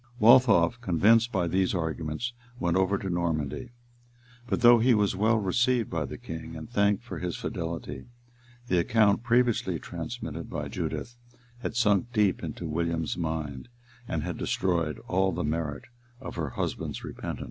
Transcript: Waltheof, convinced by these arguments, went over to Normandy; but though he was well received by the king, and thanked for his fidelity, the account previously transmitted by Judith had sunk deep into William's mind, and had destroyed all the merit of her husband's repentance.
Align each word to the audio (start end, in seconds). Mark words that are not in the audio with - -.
Waltheof, 0.19 0.81
convinced 0.81 1.31
by 1.31 1.47
these 1.47 1.75
arguments, 1.75 2.33
went 2.59 2.75
over 2.75 2.97
to 2.97 3.07
Normandy; 3.07 3.69
but 4.47 4.61
though 4.61 4.79
he 4.79 4.95
was 4.95 5.15
well 5.15 5.37
received 5.37 5.91
by 5.91 6.05
the 6.05 6.17
king, 6.17 6.55
and 6.55 6.67
thanked 6.67 7.03
for 7.03 7.19
his 7.19 7.37
fidelity, 7.37 8.07
the 8.67 8.79
account 8.79 9.21
previously 9.21 9.77
transmitted 9.77 10.49
by 10.49 10.69
Judith 10.69 11.17
had 11.59 11.75
sunk 11.75 12.11
deep 12.13 12.43
into 12.43 12.65
William's 12.65 13.15
mind, 13.15 13.69
and 14.07 14.23
had 14.23 14.39
destroyed 14.39 14.97
all 15.07 15.31
the 15.31 15.43
merit 15.43 15.83
of 16.19 16.35
her 16.35 16.49
husband's 16.49 17.03
repentance. 17.03 17.39